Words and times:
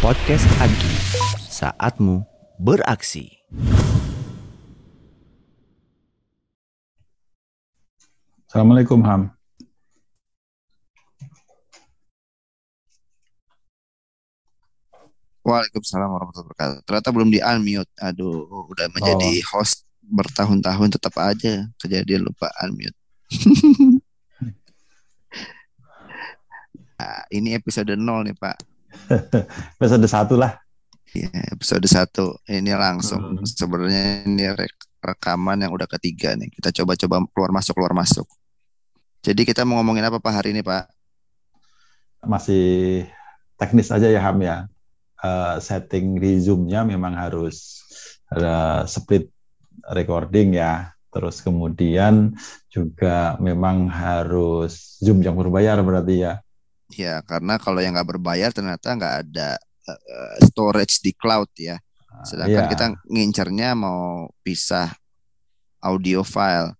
Podcast 0.00 0.48
Agi, 0.64 0.94
saatmu 1.52 2.24
beraksi. 2.56 3.28
Assalamualaikum 8.48 9.04
Ham. 9.04 9.28
Waalaikumsalam 15.44 16.08
warahmatullahi 16.08 16.48
wabarakatuh. 16.48 16.78
Ternyata 16.88 17.08
belum 17.12 17.28
di 17.28 17.44
unmute. 17.44 17.92
Aduh, 18.00 18.72
udah 18.72 18.88
menjadi 18.88 19.44
host 19.52 19.84
bertahun-tahun 20.00 20.96
tetap 20.96 21.12
aja 21.20 21.68
kejadian 21.76 22.24
lupa 22.24 22.48
unmute. 22.64 22.96
nah, 26.96 27.22
ini 27.30 27.52
episode 27.52 27.92
0 27.92 28.00
nih 28.26 28.36
Pak. 28.36 28.56
Episode 29.76 30.08
satu 30.08 30.34
lah. 30.40 30.56
Iya, 31.12 31.28
episode 31.52 31.84
1. 31.84 32.08
Ini 32.48 32.72
langsung 32.76 33.36
Hmm. 33.36 33.44
sebenarnya 33.44 34.24
ini 34.24 34.44
rek- 34.52 34.88
rekaman 35.00 35.64
yang 35.64 35.72
udah 35.72 35.88
ketiga 35.88 36.32
nih. 36.36 36.48
Kita 36.50 36.72
coba-coba 36.72 37.24
keluar 37.32 37.50
masuk 37.52 37.76
keluar 37.76 37.92
masuk. 37.92 38.24
Jadi 39.20 39.44
kita 39.44 39.64
mau 39.64 39.80
ngomongin 39.80 40.04
apa 40.04 40.20
Pak 40.20 40.32
hari 40.32 40.52
ini 40.52 40.60
Pak? 40.60 40.88
Masih 42.26 43.06
teknis 43.56 43.92
aja 43.92 44.08
ya 44.08 44.20
Ham 44.20 44.40
ya. 44.42 44.66
Eh, 45.20 45.56
setting 45.60 46.20
di 46.20 46.36
Zoom-nya 46.40 46.84
memang 46.84 47.16
harus 47.16 47.80
ada 48.28 48.84
split 48.84 49.28
recording 49.92 50.56
ya. 50.56 50.92
Terus 51.08 51.40
kemudian 51.40 52.36
juga 52.68 53.40
memang 53.40 53.88
harus 53.88 55.00
Zoom 55.00 55.24
yang 55.24 55.32
berbayar 55.32 55.80
berarti 55.80 56.28
ya. 56.28 56.44
Ya, 56.94 57.18
karena 57.26 57.58
kalau 57.58 57.82
yang 57.82 57.98
nggak 57.98 58.16
berbayar 58.16 58.50
ternyata 58.54 58.94
nggak 58.94 59.14
ada 59.26 59.58
eh, 59.86 60.36
storage 60.42 60.98
di 60.98 61.14
cloud 61.14 61.46
ya. 61.54 61.78
Sedangkan 62.26 62.66
Iya. 62.66 62.70
kita 62.74 62.86
ngincernya 63.06 63.78
mau 63.78 64.26
pisah 64.42 64.90
audio 65.78 66.26
file. 66.26 66.74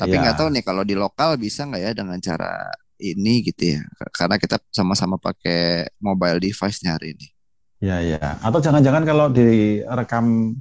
Tapi 0.00 0.16
Iya. 0.16 0.20
nggak 0.24 0.36
tahu 0.40 0.48
nih 0.52 0.64
kalau 0.64 0.80
di 0.84 0.96
lokal 0.96 1.36
bisa 1.36 1.68
nggak 1.68 1.82
ya 1.84 1.92
dengan 1.92 2.16
cara 2.16 2.72
ini 2.96 3.44
gitu 3.44 3.76
ya. 3.76 3.80
Karena 4.12 4.40
kita 4.40 4.56
sama-sama 4.72 5.20
pakai 5.20 5.88
mobile 6.00 6.40
device 6.40 6.80
nih 6.80 6.92
hari 6.92 7.08
ini. 7.12 7.26
Ya, 7.84 8.00
ya. 8.00 8.40
Atau 8.40 8.64
jangan-jangan 8.64 9.04
kalau 9.04 9.28
direkam 9.28 10.56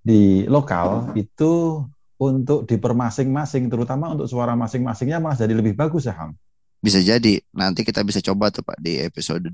di 0.00 0.46
lokal 0.46 1.10
itu 1.18 1.82
untuk 2.20 2.68
di 2.68 2.76
per 2.78 2.94
masing-masing, 2.94 3.66
terutama 3.66 4.14
untuk 4.14 4.30
suara 4.30 4.54
masing-masingnya 4.54 5.18
malah 5.18 5.34
jadi 5.34 5.50
lebih 5.56 5.74
bagus 5.74 6.06
ya, 6.06 6.14
Ham. 6.14 6.36
Bisa 6.80 6.98
jadi 7.04 7.44
nanti 7.52 7.84
kita 7.84 8.00
bisa 8.00 8.24
coba 8.24 8.48
tuh 8.48 8.64
Pak 8.64 8.80
di 8.80 8.96
episode 9.04 9.44
2. 9.44 9.52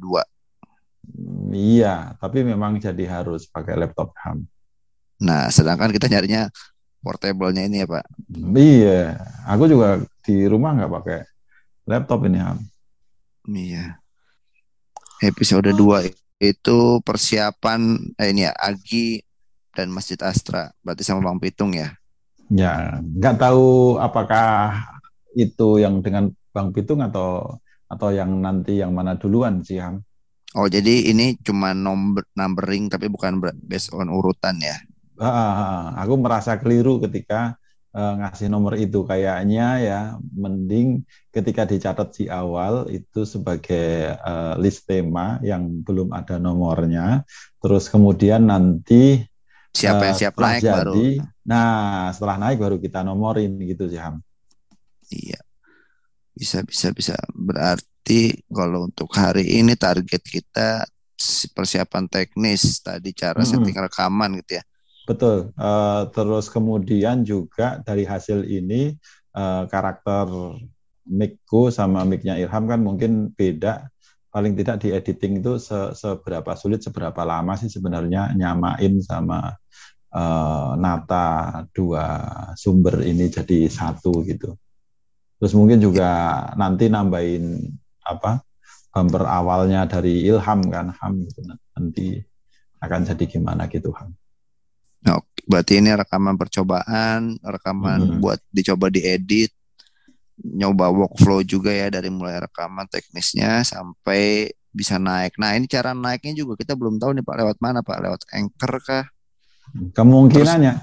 Hmm, 1.06 1.50
Iya, 1.55 2.18
tapi 2.18 2.42
memang 2.42 2.78
jadi 2.83 3.06
harus 3.06 3.46
pakai 3.46 3.78
laptop, 3.78 4.14
Ham. 4.27 4.46
Nah, 5.22 5.48
sedangkan 5.48 5.94
kita 5.94 6.10
nyarinya 6.10 6.50
portable-nya 7.00 7.66
ini 7.66 7.83
ya 7.83 7.86
Pak. 7.86 8.05
Iya, 8.55 9.02
aku 9.46 9.70
juga 9.70 10.02
di 10.27 10.44
rumah 10.50 10.74
nggak 10.74 10.92
pakai 11.02 11.20
laptop 11.86 12.27
ini, 12.27 12.38
Ham. 12.42 12.58
Iya. 13.46 14.02
Episode 15.22 15.72
2 15.72 16.12
itu 16.36 17.00
persiapan 17.00 17.96
eh 18.20 18.28
ini 18.28 18.44
ya 18.44 18.52
Agi 18.52 19.24
dan 19.72 19.88
Masjid 19.88 20.18
Astra. 20.20 20.74
Berarti 20.84 21.06
sama 21.06 21.24
Bang 21.24 21.40
Pitung 21.40 21.72
ya. 21.72 21.96
Ya, 22.52 23.00
nggak 23.02 23.40
tahu 23.40 23.96
apakah 23.98 24.77
itu 25.33 25.80
yang 25.80 26.05
dengan 26.05 26.30
Bang 26.56 26.72
Pitung 26.72 27.04
atau 27.04 27.60
atau 27.86 28.08
yang 28.08 28.32
nanti 28.40 28.80
yang 28.80 28.96
mana 28.96 29.20
duluan 29.20 29.60
sih, 29.60 29.76
Ham. 29.76 30.00
Oh, 30.56 30.64
jadi 30.72 31.12
ini 31.12 31.36
cuma 31.44 31.76
nomor 31.76 32.24
numbering 32.32 32.88
tapi 32.88 33.12
bukan 33.12 33.36
based 33.60 33.92
on 33.92 34.08
urutan 34.08 34.56
ya. 34.56 34.80
Ah. 35.16 35.96
aku 35.96 36.20
merasa 36.20 36.60
keliru 36.60 37.00
ketika 37.00 37.56
eh, 37.96 38.12
ngasih 38.20 38.52
nomor 38.52 38.77
itu 38.77 39.00
kayaknya 39.08 39.80
ya 39.80 40.00
mending 40.36 41.08
ketika 41.33 41.64
dicatat 41.64 42.12
di 42.20 42.24
awal 42.28 42.84
itu 42.92 43.24
sebagai 43.24 44.12
eh, 44.12 44.55
list 44.61 44.84
tema 44.84 45.40
yang 45.40 45.80
belum 45.80 46.12
ada 46.12 46.36
nomornya 46.36 47.24
terus 47.64 47.89
kemudian 47.89 48.45
nanti 48.45 49.24
Siapa 49.72 50.05
yang 50.05 50.16
eh, 50.16 50.20
siap 50.20 50.34
naik 50.36 50.61
baru. 50.68 50.92
jadi 50.92 51.08
nah 51.48 52.12
setelah 52.12 52.36
naik 52.36 52.61
baru 52.61 52.77
kita 52.77 53.00
nomorin 53.00 53.56
gitu 53.64 53.89
sih 53.89 53.96
Ham 53.96 54.20
Iya. 55.08 55.40
Bisa 56.36 56.58
bisa 56.70 56.89
bisa. 56.92 57.14
Berarti 57.33 58.20
kalau 58.52 58.86
untuk 58.89 59.08
hari 59.17 59.45
ini 59.58 59.73
target 59.74 60.23
kita 60.23 60.85
si- 61.17 61.48
persiapan 61.57 62.05
teknis 62.13 62.63
tadi 62.85 63.11
cara 63.17 63.41
Mm-mm. 63.41 63.48
setting 63.51 63.77
rekaman 63.86 64.30
gitu 64.45 64.61
ya. 64.61 64.64
betul 65.07 65.36
Eh, 65.57 66.02
terus 66.14 66.46
kemudian 66.51 67.23
juga 67.23 67.79
dari 67.86 68.02
hasil 68.05 68.42
ini 68.46 68.92
eh, 69.36 69.63
karakter 69.73 70.27
mic-ku 71.07 71.70
sama 71.70 72.02
mic-nya 72.02 72.35
Ilham 72.42 72.64
kan 72.67 72.80
mungkin 72.83 73.30
beda 73.39 73.86
paling 74.35 74.52
tidak 74.58 74.77
di 74.83 74.89
editing 74.92 75.41
itu 75.41 75.57
se- 75.63 75.95
seberapa 75.96 76.52
sulit 76.58 76.83
seberapa 76.83 77.23
lama 77.23 77.55
sih 77.57 77.70
sebenarnya 77.70 78.35
nyamain 78.35 78.98
sama 79.01 79.55
eh, 80.14 80.70
nata 80.83 81.27
dua 81.77 82.05
sumber 82.58 83.02
ini 83.07 83.30
jadi 83.30 83.58
satu 83.70 84.27
gitu 84.27 84.58
terus 85.36 85.52
mungkin 85.52 85.79
juga 85.79 86.08
nanti 86.55 86.89
nambahin 86.89 87.61
apa 88.02 88.41
bumper 88.91 89.24
awalnya 89.24 89.85
dari 89.85 90.24
Ilham 90.24 90.67
kan 90.67 90.89
Ham 90.91 91.20
gitu 91.23 91.45
nanti 91.47 92.20
akan 92.80 93.01
jadi 93.05 93.24
gimana 93.29 93.69
gitu 93.69 93.92
Ham 93.92 94.13
Nah, 95.07 95.23
oke. 95.23 95.46
berarti 95.46 95.79
ini 95.79 95.95
rekaman 95.95 96.35
percobaan, 96.35 97.39
rekaman 97.39 98.19
Mm. 98.19 98.19
buat 98.19 98.42
dicoba 98.51 98.91
diedit, 98.91 99.55
nyoba 100.42 100.91
workflow 100.91 101.46
juga 101.46 101.70
ya 101.70 101.86
dari 101.86 102.11
mulai 102.11 102.42
rekaman 102.42 102.91
teknisnya 102.91 103.63
sampai 103.63 104.51
bisa 104.75 104.98
naik. 104.98 105.39
Nah, 105.39 105.55
ini 105.55 105.70
cara 105.70 105.95
naiknya 105.95 106.35
juga 106.35 106.58
kita 106.58 106.75
belum 106.75 106.98
tahu 106.98 107.14
nih 107.14 107.23
Pak 107.23 107.36
lewat 107.39 107.57
mana 107.63 107.86
Pak? 107.86 107.98
Lewat 108.02 108.23
Anchor 108.35 108.73
kah? 108.83 109.05
kemungkinannya 109.95 110.75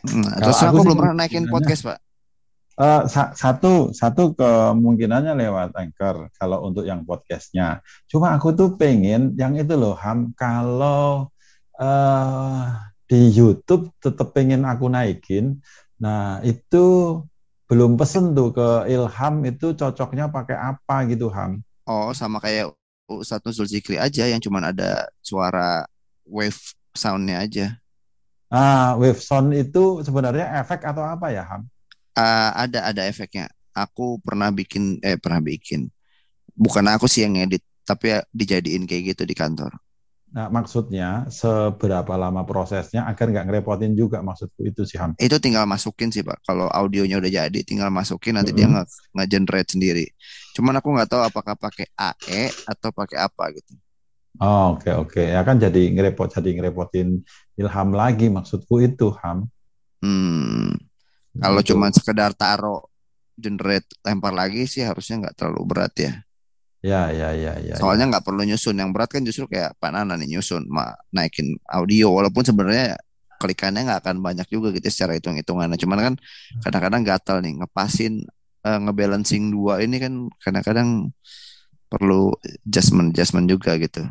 Hmm, 0.00 0.24
Kalau 0.24 0.40
terus 0.40 0.60
aku 0.64 0.80
belum 0.80 0.96
pernah 0.96 1.14
naikin 1.20 1.44
podcast 1.52 1.82
Pak. 1.84 1.98
Eh, 2.80 3.02
sa- 3.12 3.36
satu 3.36 3.92
satu 3.92 4.32
kemungkinannya 4.32 5.36
lewat 5.36 5.76
Anchor 5.76 6.32
kalau 6.40 6.64
untuk 6.64 6.88
yang 6.88 7.04
podcastnya. 7.04 7.84
Cuma 8.08 8.32
aku 8.32 8.56
tuh 8.56 8.80
pengen 8.80 9.36
yang 9.36 9.52
itu 9.52 9.76
loh 9.76 9.92
Ham 10.00 10.32
kalau 10.32 11.28
eh 11.76 12.64
di 13.04 13.20
YouTube 13.36 13.92
tetap 14.00 14.32
pengen 14.32 14.64
aku 14.64 14.88
naikin. 14.88 15.60
Nah 16.00 16.40
itu 16.40 17.20
belum 17.68 18.00
pesen 18.00 18.32
tuh 18.32 18.48
ke 18.56 18.88
Ilham 18.88 19.34
itu 19.44 19.76
cocoknya 19.76 20.32
pakai 20.32 20.56
apa 20.56 21.04
gitu 21.04 21.28
Ham. 21.28 21.60
Oh, 21.84 22.16
sama 22.16 22.40
kayak 22.40 22.72
Ustadz 23.12 23.44
Nuzul 23.44 23.68
Zikri 23.68 24.00
aja 24.00 24.24
yang 24.24 24.40
cuman 24.40 24.72
ada 24.72 25.04
suara 25.20 25.84
wave 26.24 26.72
soundnya 26.96 27.44
aja. 27.44 27.76
Ah 28.48 28.96
wave 28.96 29.20
sound 29.20 29.52
itu 29.52 30.00
sebenarnya 30.00 30.64
efek 30.64 30.80
atau 30.80 31.04
apa 31.04 31.28
ya 31.28 31.44
Ham? 31.44 31.68
Ah, 32.16 32.52
ada 32.66 32.90
ada 32.90 33.02
efeknya. 33.06 33.48
Aku 33.74 34.18
pernah 34.22 34.50
bikin 34.50 34.98
eh 35.06 35.16
pernah 35.16 35.38
bikin. 35.42 35.88
Bukan 36.54 36.84
aku 36.90 37.06
sih 37.08 37.24
yang 37.24 37.38
ngedit, 37.38 37.62
tapi 37.86 38.12
ya 38.14 38.18
dijadiin 38.34 38.84
kayak 38.88 39.14
gitu 39.16 39.22
di 39.28 39.34
kantor. 39.36 39.72
Nah 40.30 40.46
maksudnya 40.46 41.26
seberapa 41.26 42.14
lama 42.14 42.46
prosesnya 42.46 43.02
agar 43.10 43.26
nggak 43.34 43.46
ngerepotin 43.50 43.98
juga 43.98 44.22
maksudku 44.22 44.62
itu 44.62 44.86
sih 44.86 44.94
Ham. 45.02 45.18
Itu 45.18 45.42
tinggal 45.42 45.66
masukin 45.66 46.14
sih 46.14 46.22
Pak. 46.22 46.46
Kalau 46.46 46.70
audionya 46.70 47.18
udah 47.18 47.30
jadi, 47.30 47.58
tinggal 47.66 47.90
masukin 47.90 48.38
nanti 48.38 48.54
dia 48.54 48.70
Mhm. 48.70 48.78
nge 48.78 48.82
nge-generate 49.16 49.70
sendiri. 49.74 50.06
Cuman 50.54 50.78
aku 50.78 50.88
nggak 50.94 51.08
tahu 51.10 51.22
apakah 51.26 51.54
pakai 51.58 51.86
AE 51.98 52.42
atau 52.62 52.90
pakai 52.94 53.18
apa 53.26 53.44
gitu. 53.58 53.74
Oh, 54.40 54.62
oke 54.78 54.90
oke 55.02 55.20
ya 55.34 55.40
kan 55.48 55.56
jadi 55.64 55.80
ngerepot 55.94 56.28
jadi 56.36 56.48
ngerepotin 56.56 57.08
Ilham 57.60 57.88
lagi 58.00 58.26
maksudku 58.36 58.74
itu 58.86 59.06
Ham. 59.20 59.38
Hmm, 60.02 60.72
kalau 61.40 61.60
Gitu. 61.64 61.74
cuman 61.74 61.90
sekedar 61.90 62.30
taruh 62.36 62.84
generate 63.40 63.88
lempar 64.04 64.36
lagi 64.36 64.68
sih 64.68 64.84
harusnya 64.84 65.26
nggak 65.26 65.34
terlalu 65.40 65.62
berat 65.64 65.94
ya. 65.96 66.12
ya 66.80 67.12
ya 67.12 67.32
ya 67.36 67.52
ya. 67.60 67.74
Soalnya 67.76 68.08
nggak 68.08 68.24
perlu 68.24 68.44
nyusun. 68.44 68.76
Yang 68.76 68.90
berat 68.92 69.10
kan 69.12 69.22
justru 69.24 69.44
kayak 69.48 69.76
Pak 69.80 69.90
Nana 69.92 70.16
nih 70.16 70.36
nyusun, 70.36 70.64
ma 70.68 70.92
naikin 71.12 71.56
audio. 71.68 72.08
Walaupun 72.12 72.40
sebenarnya 72.44 72.96
klikannya 73.40 73.88
nggak 73.88 74.00
akan 74.04 74.16
banyak 74.20 74.48
juga 74.48 74.72
gitu 74.72 74.88
secara 74.92 75.16
hitung-hitungannya. 75.16 75.76
Cuman 75.80 75.98
kan 76.00 76.14
kadang-kadang 76.64 77.02
gatal 77.04 77.36
nih 77.44 77.56
ngepasin, 77.60 78.24
eh, 78.64 78.78
ngebalancing 78.84 79.52
dua 79.52 79.80
ini 79.80 79.96
kan 80.00 80.12
kadang-kadang 80.40 81.12
perlu 81.90 82.32
adjustment-adjustment 82.64 83.48
juga 83.48 83.76
gitu. 83.80 84.04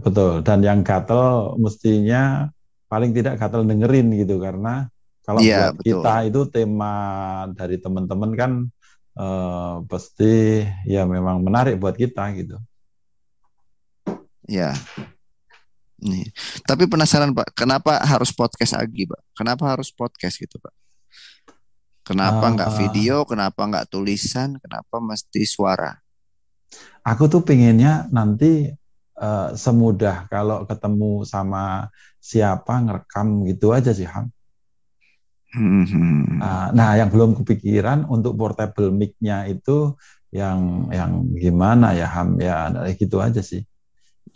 Betul. 0.00 0.40
Dan 0.44 0.60
yang 0.64 0.80
gatel 0.80 1.56
mestinya 1.60 2.48
paling 2.88 3.10
tidak 3.12 3.36
gatel 3.36 3.66
dengerin 3.66 4.12
gitu 4.14 4.38
karena 4.38 4.88
kalau 5.24 5.40
Iya, 5.40 5.72
buat 5.72 5.80
betul. 5.80 5.88
kita 6.04 6.14
itu 6.28 6.40
tema 6.52 6.94
dari 7.56 7.76
teman-teman 7.80 8.30
kan 8.36 8.52
eh, 9.14 9.74
pasti 9.86 10.60
ya 10.84 11.06
memang 11.06 11.40
menarik 11.40 11.78
buat 11.78 11.94
kita 11.94 12.28
gitu. 12.36 12.58
Ya. 14.44 14.76
Nih. 15.96 16.28
Tapi 16.68 16.84
penasaran 16.84 17.32
Pak, 17.32 17.56
kenapa 17.56 17.96
harus 18.04 18.28
podcast 18.28 18.76
Agi 18.76 19.08
Pak? 19.08 19.22
Kenapa 19.32 19.64
harus 19.72 19.88
podcast 19.88 20.36
gitu 20.36 20.60
Pak? 20.60 20.74
Kenapa 22.04 22.52
nggak 22.52 22.68
Ah. 22.68 22.76
video? 22.76 23.24
Kenapa 23.24 23.64
nggak 23.64 23.88
tulisan? 23.88 24.60
Kenapa 24.60 25.00
mesti 25.00 25.40
suara? 25.48 25.96
Aku 27.00 27.24
tuh 27.28 27.40
pengennya 27.40 28.08
nanti 28.12 28.68
eh, 29.14 29.48
semudah 29.54 30.26
kalau 30.26 30.66
ketemu 30.66 31.22
sama 31.22 31.86
siapa 32.18 32.82
ngerekam 32.82 33.46
gitu 33.46 33.70
aja 33.70 33.94
sih 33.94 34.04
Ham. 34.04 34.26
Hmm. 35.54 36.42
Nah, 36.42 36.74
nah, 36.74 36.90
yang 36.98 37.14
belum 37.14 37.38
kepikiran 37.38 38.10
untuk 38.10 38.34
portable 38.34 38.90
mic-nya 38.90 39.46
itu 39.46 39.94
yang 40.34 40.90
yang 40.90 41.22
gimana 41.30 41.94
ya 41.94 42.10
Ham 42.10 42.34
ya 42.42 42.74
gitu 42.98 43.22
aja 43.22 43.38
sih. 43.38 43.62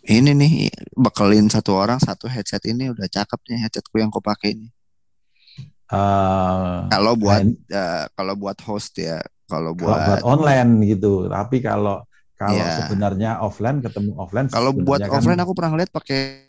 Ini 0.07 0.31
nih 0.31 0.71
bekelin 0.95 1.51
satu 1.51 1.75
orang 1.75 1.99
satu 1.99 2.31
headset 2.31 2.63
ini 2.71 2.87
udah 2.95 3.11
cakep 3.11 3.41
nih 3.51 3.67
headsetku 3.67 3.99
yang 3.99 4.15
kau 4.15 4.23
pakai 4.23 4.55
ini. 4.55 4.71
Eh, 5.89 6.79
Kalau 6.87 7.13
buat 7.19 7.43
eh, 7.51 8.05
kalau 8.15 8.35
buat 8.39 8.59
host 8.63 9.01
ya, 9.01 9.19
kalau 9.51 9.75
kalau 9.75 9.99
buat 9.99 10.01
buat 10.07 10.23
online 10.23 10.71
gitu. 10.87 11.27
Tapi 11.27 11.59
kalau 11.65 12.05
kalau 12.39 12.63
Iya. 12.63 12.85
sebenarnya 12.85 13.31
offline 13.43 13.83
ketemu 13.83 14.15
offline 14.15 14.47
kalau 14.47 14.71
buat 14.71 15.03
kan- 15.03 15.19
offline 15.19 15.41
aku 15.43 15.53
pernah 15.57 15.75
lihat 15.75 15.91
pakai 15.91 16.48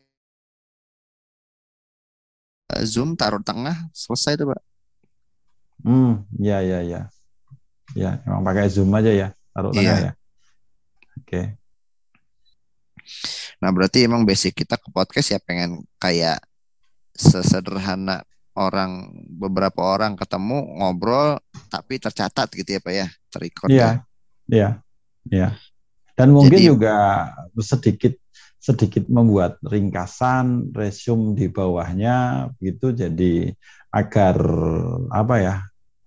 Zoom 2.86 3.18
taruh 3.18 3.42
tengah 3.42 3.76
selesai 3.92 4.38
tuh 4.38 4.54
Pak. 4.54 4.62
Hmm, 5.82 6.28
ya 6.38 6.62
ya 6.62 6.80
ya. 6.84 7.02
Ya, 7.98 8.22
emang 8.24 8.46
pakai 8.46 8.70
Zoom 8.70 8.94
aja 8.94 9.10
ya, 9.10 9.28
taruh 9.50 9.74
tengah 9.74 9.98
Iya. 9.98 10.06
ya. 10.06 10.14
Oke. 11.18 11.42
Nah, 13.60 13.70
berarti 13.74 14.06
emang 14.06 14.24
basic 14.24 14.54
kita 14.56 14.78
ke 14.78 14.88
podcast 14.94 15.34
ya 15.34 15.40
pengen 15.42 15.82
kayak 15.98 16.40
sesederhana 17.12 18.22
orang 18.56 19.10
beberapa 19.28 19.82
orang 19.84 20.16
ketemu 20.16 20.64
ngobrol 20.80 21.40
tapi 21.68 21.98
tercatat 21.98 22.48
gitu 22.54 22.78
ya 22.78 22.80
Pak 22.80 22.94
ya, 22.94 23.08
terrecord 23.28 23.70
Iya, 23.72 23.80
ya. 23.82 23.92
iya, 24.48 24.70
iya. 25.28 25.48
Dan 26.14 26.36
mungkin 26.36 26.60
Jadi- 26.60 26.68
juga 26.70 26.96
sedikit 27.58 28.14
sedikit 28.70 29.10
membuat 29.10 29.58
ringkasan 29.66 30.70
resume 30.78 31.34
di 31.34 31.50
bawahnya 31.50 32.48
begitu 32.62 32.94
jadi 32.94 33.58
agar 33.90 34.38
apa 35.10 35.36
ya? 35.42 35.56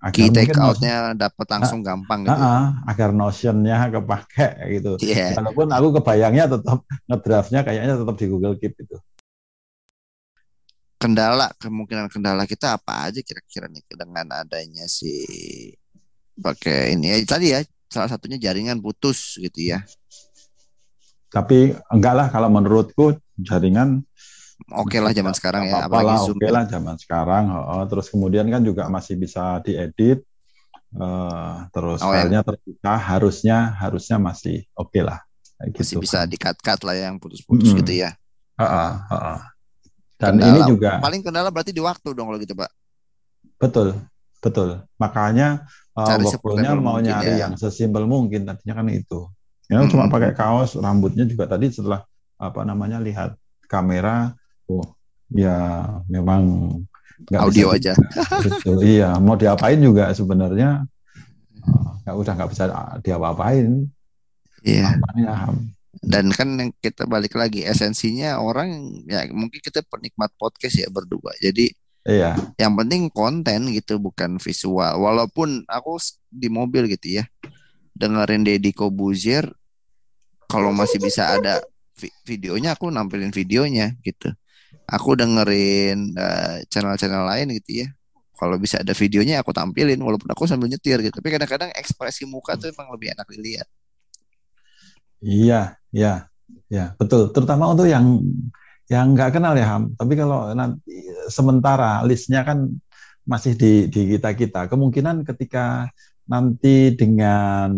Agar 0.03 0.19
Key 0.19 0.35
take 0.35 0.55
out-nya 0.59 1.15
dapat 1.15 1.47
langsung 1.47 1.79
gampang 1.79 2.27
gitu. 2.27 2.35
Ah, 2.35 2.43
ah, 2.43 2.67
agar 2.91 3.15
notionnya 3.15 3.87
kepake 3.87 4.47
gitu. 4.79 4.99
Iya. 4.99 5.39
Walaupun 5.39 5.71
aku 5.71 5.89
kebayangnya 6.03 6.51
tetap 6.51 6.83
ngedraftnya 7.07 7.61
kayaknya 7.63 7.95
tetap 8.03 8.17
di 8.19 8.27
Google 8.27 8.59
Keep 8.59 8.83
itu. 8.83 8.99
Kendala, 10.99 11.55
kemungkinan 11.59 12.11
kendala 12.11 12.47
kita 12.51 12.79
apa 12.79 13.11
aja 13.11 13.23
kira-kira 13.23 13.71
nih 13.71 13.83
dengan 13.95 14.27
adanya 14.43 14.91
si 14.91 15.11
pakai 16.35 16.99
ini 16.99 17.15
ya 17.15 17.17
tadi 17.23 17.47
ya 17.55 17.61
salah 17.87 18.11
satunya 18.11 18.43
jaringan 18.43 18.83
putus 18.83 19.39
gitu 19.39 19.71
ya. 19.71 19.87
Tapi 21.33 21.73
enggak 21.89 22.15
lah 22.15 22.27
kalau 22.29 22.49
menurutku 22.49 23.17
jaringan 23.35 24.05
Oke 24.71 25.03
lah 25.03 25.11
zaman 25.11 25.35
sekarang 25.35 25.67
ya, 25.67 25.85
apa 25.85 25.91
apalagi 25.91 26.31
oke 26.31 26.47
ya. 26.47 26.53
lah 26.55 26.65
zaman 26.71 26.95
sekarang. 26.95 27.51
oh, 27.51 27.83
terus 27.91 28.07
kemudian 28.07 28.47
kan 28.47 28.63
juga 28.63 28.87
masih 28.87 29.19
bisa 29.19 29.59
diedit. 29.61 30.23
eh, 30.93 31.55
terus 31.73 31.99
Oh, 31.99 32.13
ya. 32.13 32.23
filenya 32.23 32.45
terbuka 32.45 32.95
harusnya 32.95 33.73
harusnya 33.75 34.21
masih 34.21 34.63
oke 34.77 35.01
lah. 35.01 35.19
Kayak 35.59 35.83
Masih 35.83 35.97
gitu. 35.99 36.05
bisa 36.05 36.19
di-cut-cut 36.29 36.81
lah 36.85 36.95
yang 36.95 37.17
putus-putus 37.17 37.73
Mm-mm. 37.73 37.81
gitu 37.83 37.93
ya. 37.97 38.13
Ha-ha, 38.55 38.87
ha-ha. 39.09 39.35
Dan 40.15 40.37
Kendala- 40.39 40.53
ini 40.53 40.61
juga 40.69 40.91
Paling 41.01 41.23
kendala 41.25 41.49
berarti 41.51 41.73
di 41.73 41.83
waktu 41.83 42.09
dong 42.13 42.29
kalau 42.31 42.39
gitu, 42.39 42.55
Pak. 42.55 42.71
betul 43.59 43.89
betul. 44.39 44.69
Makanya 44.99 45.65
uh, 45.95 46.19
seportable 46.23 46.79
mau 46.79 46.99
nyari 46.99 47.35
ya. 47.41 47.47
yang 47.49 47.55
sesimpel 47.57 48.07
mungkin 48.07 48.43
tadinya 48.45 48.79
kan 48.79 48.87
itu. 48.91 49.27
Ya 49.71 49.83
cuma 49.87 50.07
Mm-mm. 50.07 50.15
pakai 50.15 50.33
kaos, 50.35 50.75
rambutnya 50.75 51.25
juga 51.29 51.47
tadi 51.47 51.71
setelah 51.71 52.03
apa 52.37 52.61
namanya 52.67 52.99
lihat 52.99 53.39
kamera, 53.71 54.35
oh 54.67 54.85
ya 55.33 55.87
memang 56.11 56.43
nggak 57.31 57.41
Audio 57.41 57.71
bisa 57.73 57.79
aja. 57.79 57.93
Betul, 58.45 58.79
iya. 58.83 59.11
Mau 59.23 59.39
diapain 59.39 59.79
juga 59.79 60.11
sebenarnya 60.11 60.83
eh, 61.63 61.89
nggak 62.03 62.17
udah 62.17 62.33
nggak 62.35 62.51
bisa 62.51 62.65
diapa-apain. 63.01 63.87
Iya. 64.67 64.99
Dan 66.03 66.35
kan 66.35 66.49
yang 66.59 66.71
kita 66.83 67.07
balik 67.07 67.39
lagi 67.39 67.63
esensinya 67.63 68.43
orang 68.43 68.75
ya 69.07 69.29
mungkin 69.31 69.63
kita 69.63 69.87
penikmat 69.87 70.35
podcast 70.35 70.79
ya 70.79 70.89
berdua. 70.91 71.33
Jadi 71.39 71.71
Iya, 72.03 72.35
yang 72.59 72.75
penting 72.75 73.07
konten 73.15 73.71
gitu 73.71 74.03
bukan 74.03 74.43
visual. 74.43 74.99
Walaupun 74.99 75.63
aku 75.71 76.03
di 76.35 76.51
mobil 76.51 76.91
gitu 76.91 77.23
ya 77.23 77.25
dengerin 77.97 78.43
Deddy 78.47 78.73
Kobuzier 78.73 79.49
kalau 80.49 80.71
masih 80.75 81.01
bisa 81.01 81.33
ada 81.33 81.65
vi- 81.97 82.15
videonya 82.29 82.77
aku 82.77 82.93
nampilin 82.93 83.33
videonya 83.33 83.97
gitu. 84.05 84.33
Aku 84.89 85.17
dengerin 85.17 86.13
eh, 86.17 86.57
channel-channel 86.69 87.25
lain 87.25 87.47
gitu 87.63 87.87
ya. 87.87 87.89
Kalau 88.37 88.57
bisa 88.59 88.83
ada 88.83 88.93
videonya 88.93 89.41
aku 89.41 89.55
tampilin 89.55 90.01
walaupun 90.03 90.29
aku 90.35 90.45
sambil 90.51 90.69
nyetir 90.69 90.99
gitu. 91.01 91.15
Tapi 91.15 91.29
kadang-kadang 91.33 91.71
ekspresi 91.79 92.27
muka 92.29 92.59
tuh 92.59 92.73
emang 92.75 92.91
lebih 92.93 93.15
enak 93.17 93.27
dilihat. 93.31 93.69
iya, 95.23 95.79
iya, 95.95 96.27
ya 96.67 96.85
betul. 96.99 97.31
Terutama 97.35 97.71
untuk 97.73 97.87
yang 97.87 98.21
yang 98.91 99.15
nggak 99.15 99.39
kenal 99.39 99.55
ya 99.57 99.67
ham. 99.79 99.83
Tapi 99.97 100.13
kalau 100.19 100.53
nanti 100.53 100.93
sementara 101.31 102.03
listnya 102.09 102.43
kan 102.49 102.69
masih 103.25 103.55
di 103.55 103.87
di 103.89 104.01
kita 104.19 104.35
kita. 104.35 104.61
Kemungkinan 104.71 105.23
ketika 105.29 105.89
nanti 106.33 106.97
dengan 106.97 107.77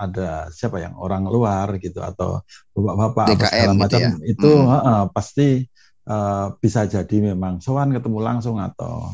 ada 0.00 0.48
siapa 0.52 0.80
yang 0.80 0.96
orang 0.96 1.28
luar 1.28 1.76
gitu 1.80 2.00
atau 2.04 2.40
bapak-bapak 2.72 3.36
segala 3.36 3.72
gitu 3.72 3.80
macam 3.80 4.00
ya. 4.00 4.12
itu 4.28 4.50
Hmm. 4.52 4.68
heeh, 4.68 5.02
pasti 5.12 5.48
eh, 6.08 6.46
bisa 6.60 6.80
jadi 6.84 7.16
memang 7.32 7.64
sowan 7.64 7.96
ketemu 7.96 8.18
langsung 8.20 8.60
atau 8.60 9.12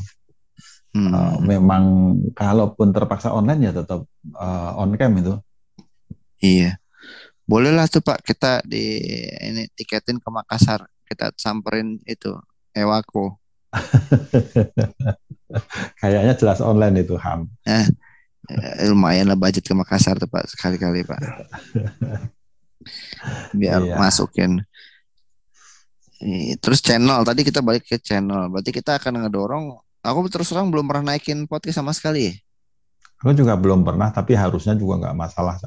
Hmm. 0.97 1.13
Uh, 1.13 1.37
memang 1.45 1.83
kalaupun 2.33 2.89
terpaksa 2.89 3.29
online 3.29 3.69
ya 3.69 3.71
tetap 3.75 4.09
uh, 4.33 4.71
on 4.81 4.97
cam 4.97 5.13
itu. 5.13 5.37
Iya. 6.41 6.81
Bolehlah 7.45 7.85
tuh 7.85 8.01
Pak 8.01 8.25
kita 8.25 8.65
di 8.65 8.97
ini 9.45 9.69
tiketin 9.77 10.17
ke 10.17 10.29
Makassar. 10.33 10.89
Kita 11.05 11.29
samperin 11.37 12.01
itu 12.09 12.33
Ewako. 12.73 13.37
Kayaknya 16.01 16.33
jelas 16.35 16.59
online 16.59 17.05
itu 17.05 17.15
Ham. 17.15 17.47
Eh, 17.63 17.87
lumayan 18.87 19.27
lah 19.27 19.35
budget 19.35 19.67
ke 19.67 19.73
Makassar 19.75 20.15
tuh 20.15 20.29
Pak 20.29 20.47
sekali-kali 20.55 21.03
Pak. 21.03 21.19
Biar 23.51 23.83
Iya. 23.83 23.95
masukin. 23.99 24.63
Terus 26.63 26.79
channel 26.81 27.21
tadi 27.21 27.45
kita 27.45 27.59
balik 27.61 27.85
ke 27.85 27.99
channel. 27.99 28.49
Berarti 28.49 28.71
kita 28.73 28.97
akan 28.97 29.27
ngedorong. 29.27 29.65
Aku 30.01 30.23
terus 30.31 30.47
terang 30.49 30.71
belum 30.71 30.87
pernah 30.87 31.13
naikin 31.13 31.43
podcast 31.45 31.83
sama 31.83 31.91
sekali. 31.91 32.31
Aku 33.19 33.33
juga 33.33 33.57
belum 33.57 33.81
pernah, 33.81 34.13
tapi 34.13 34.37
harusnya 34.37 34.77
juga 34.77 35.03
nggak 35.03 35.15
masalah. 35.17 35.57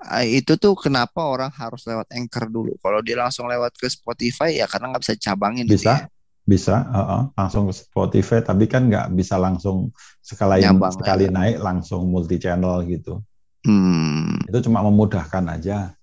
Ah, 0.00 0.26
Itu 0.26 0.58
tuh 0.60 0.74
kenapa 0.76 1.22
orang 1.24 1.48
harus 1.54 1.86
lewat 1.86 2.10
Anchor 2.12 2.50
dulu. 2.50 2.72
Kalau 2.82 3.00
dia 3.00 3.16
langsung 3.16 3.46
lewat 3.48 3.78
ke 3.78 3.86
Spotify 3.88 4.58
ya 4.60 4.66
karena 4.68 4.92
nggak 4.92 5.02
bisa 5.06 5.14
cabangin 5.16 5.64
gitu 5.70 5.80
Bisa, 5.80 5.92
ya. 5.96 6.19
Bisa, 6.50 6.82
uh-uh, 6.90 7.22
langsung 7.38 7.70
ke 7.70 7.74
Spotify, 7.78 8.42
tapi 8.42 8.66
kan 8.66 8.90
nggak 8.90 9.14
bisa 9.14 9.38
langsung 9.38 9.94
sekali 10.18 10.66
Nyambang, 10.66 10.98
sekali 10.98 11.30
ya. 11.30 11.32
naik 11.32 11.56
langsung 11.62 12.10
multi 12.10 12.42
channel 12.42 12.82
gitu. 12.90 13.22
Hmm. 13.62 14.34
Itu 14.50 14.66
cuma 14.66 14.82
memudahkan 14.82 15.46
aja. 15.46 15.94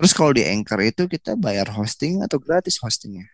Terus 0.00 0.16
kalau 0.16 0.32
di 0.32 0.48
Anchor 0.48 0.80
itu 0.80 1.04
kita 1.04 1.36
bayar 1.36 1.68
hosting 1.76 2.24
atau 2.24 2.40
gratis 2.40 2.80
hostingnya? 2.80 3.28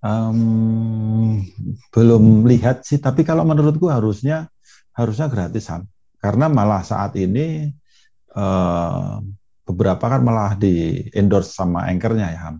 Em, 0.00 1.44
belum 1.92 2.48
lihat 2.48 2.88
sih, 2.88 2.96
tapi 2.96 3.20
kalau 3.20 3.44
menurutku 3.44 3.84
harusnya 3.92 4.48
harusnya 4.96 5.28
gratis 5.28 5.68
Ham. 5.68 5.84
Karena 6.16 6.48
malah 6.48 6.80
saat 6.80 7.12
ini 7.20 7.68
eh, 8.32 9.12
beberapa 9.68 10.04
kan 10.08 10.24
malah 10.24 10.56
di 10.56 11.04
endorse 11.12 11.52
sama 11.52 11.84
anchornya 11.84 12.32
ya 12.32 12.40
Ham. 12.48 12.56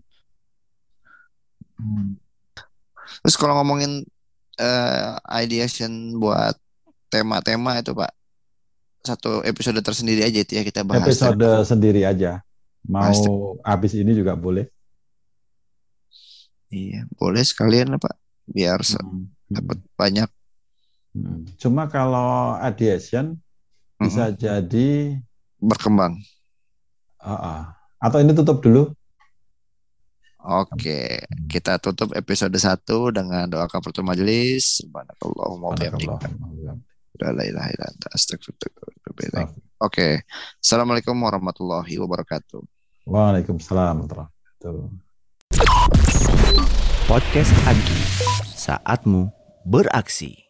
Terus 3.21 3.37
kalau 3.37 3.57
ngomongin 3.61 4.05
eh, 4.57 5.09
ideation 5.41 6.17
buat 6.17 6.57
tema-tema 7.09 7.81
itu 7.81 7.93
Pak, 7.93 8.13
satu 9.01 9.41
episode 9.43 9.81
tersendiri 9.81 10.25
aja 10.25 10.39
itu 10.41 10.53
ya 10.57 10.63
kita 10.65 10.85
bahas. 10.85 11.09
Episode 11.09 11.65
sendiri 11.65 12.05
aja. 12.05 12.41
Mau 12.85 13.05
Pasti. 13.05 13.29
habis 13.65 13.93
ini 13.93 14.17
juga 14.17 14.33
boleh. 14.33 14.65
Iya, 16.71 17.05
boleh 17.19 17.43
sekalian 17.43 17.93
lah 17.93 18.01
Pak, 18.01 18.17
biar 18.47 18.79
Hmm. 18.81 19.27
dapat 19.51 19.79
banyak. 19.99 20.31
Hmm. 21.11 21.43
Cuma 21.59 21.91
kalau 21.91 22.55
ideation 22.63 23.35
bisa 23.99 24.31
jadi 24.31 25.19
berkembang. 25.59 26.17
ah, 27.21 27.37
ah. 27.37 27.61
atau 28.01 28.17
ini 28.23 28.33
tutup 28.33 28.65
dulu. 28.65 28.97
Oke, 30.41 31.21
kita 31.53 31.77
tutup 31.77 32.17
episode 32.17 32.57
1 32.57 32.89
dengan 33.13 33.45
doa 33.45 33.69
kafaratul 33.69 34.09
majelis. 34.09 34.81
Subhanakallahumma 34.81 35.67
wa 35.69 35.77
bihamdika. 35.77 36.17
La 37.21 37.45
ilaha 37.45 37.69
illa 37.69 37.85
anta 37.85 38.09
astaghfiruka 38.17 38.73
wa 38.73 38.89
atubu 38.89 39.21
ilaik. 39.29 39.53
Oke. 39.85 40.25
Assalamualaikum 40.57 41.13
warahmatullahi 41.13 42.01
wabarakatuh. 42.01 42.65
Waalaikumsalam 43.05 44.09
warahmatullahi 44.09 44.33
wabarakatuh. 44.65 44.77
Podcast 47.05 47.53
Agi, 47.69 48.01
saatmu 48.57 49.29
beraksi. 49.69 50.49